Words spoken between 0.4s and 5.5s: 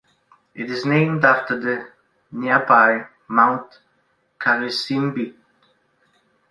It is named after the nearby Mount Karisimbi.